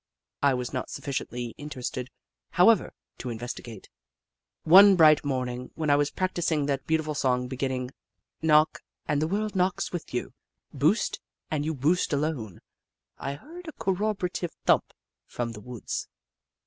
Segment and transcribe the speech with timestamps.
[0.41, 2.09] I was not sufficiently interested,
[2.53, 3.85] however, to investio^ate.
[4.63, 9.55] One bright morning, when I was practising that beautiful song beginning:*' Knock, and the world
[9.55, 10.33] knocks with you;
[10.73, 11.19] boost,
[11.51, 12.61] and you boost alone,"
[13.19, 14.85] I heard a corroborative thump
[15.27, 16.07] from the woods.